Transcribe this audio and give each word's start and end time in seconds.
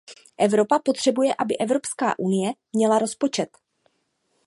Evropa 0.37 0.79
potřebuje, 0.79 1.33
aby 1.39 1.57
Evropská 1.57 2.19
unie 2.19 2.53
měla 2.73 2.99
rozpočet. 2.99 3.49